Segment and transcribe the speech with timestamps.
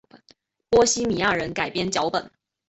[0.71, 2.31] 波希米亚人改编脚本。